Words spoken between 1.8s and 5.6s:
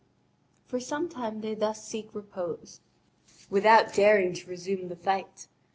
seek repose, without daring to resume the fight.